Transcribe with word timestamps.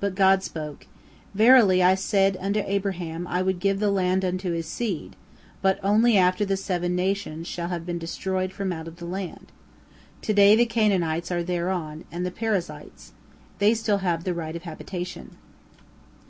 But 0.00 0.16
God 0.16 0.42
spoke: 0.42 0.88
"Verily, 1.36 1.84
I 1.84 1.94
said 1.94 2.36
unto 2.40 2.64
Abraham 2.66 3.28
I 3.28 3.42
would 3.42 3.60
give 3.60 3.78
the 3.78 3.92
land 3.92 4.24
unto 4.24 4.50
his 4.50 4.66
seed, 4.66 5.14
but 5.60 5.78
only 5.84 6.18
after 6.18 6.44
the 6.44 6.56
seven 6.56 6.96
nations 6.96 7.46
shall 7.46 7.68
have 7.68 7.86
been 7.86 7.96
destroyed 8.00 8.52
from 8.52 8.72
out 8.72 8.88
of 8.88 8.96
the 8.96 9.06
land. 9.06 9.52
To 10.22 10.34
day 10.34 10.56
the 10.56 10.66
Canaanites 10.66 11.30
are 11.30 11.44
therein, 11.44 12.04
and 12.10 12.26
the 12.26 12.32
Perizzites. 12.32 13.12
They 13.60 13.72
still 13.72 13.98
have 13.98 14.24
the 14.24 14.34
right 14.34 14.56
of 14.56 14.64
habitation." 14.64 15.36